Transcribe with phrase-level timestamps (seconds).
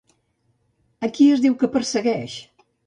[1.07, 2.45] A qui es diu que persegueix?